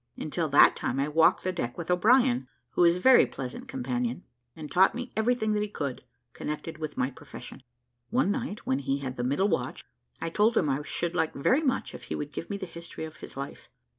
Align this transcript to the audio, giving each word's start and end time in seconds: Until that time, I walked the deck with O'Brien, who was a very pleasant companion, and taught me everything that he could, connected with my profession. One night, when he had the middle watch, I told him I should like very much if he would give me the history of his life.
Until 0.17 0.49
that 0.49 0.75
time, 0.75 0.99
I 0.99 1.07
walked 1.07 1.43
the 1.43 1.51
deck 1.51 1.77
with 1.77 1.91
O'Brien, 1.91 2.47
who 2.71 2.81
was 2.81 2.95
a 2.95 2.99
very 2.99 3.27
pleasant 3.27 3.67
companion, 3.67 4.23
and 4.55 4.71
taught 4.71 4.95
me 4.95 5.11
everything 5.15 5.53
that 5.53 5.61
he 5.61 5.67
could, 5.67 6.03
connected 6.33 6.79
with 6.79 6.97
my 6.97 7.11
profession. 7.11 7.61
One 8.09 8.31
night, 8.31 8.65
when 8.65 8.79
he 8.79 8.97
had 8.97 9.15
the 9.15 9.23
middle 9.23 9.47
watch, 9.49 9.85
I 10.19 10.29
told 10.31 10.57
him 10.57 10.71
I 10.71 10.81
should 10.81 11.13
like 11.13 11.35
very 11.35 11.61
much 11.61 11.93
if 11.93 12.05
he 12.05 12.15
would 12.15 12.33
give 12.33 12.49
me 12.49 12.57
the 12.57 12.65
history 12.65 13.05
of 13.05 13.17
his 13.17 13.37
life. 13.37 13.69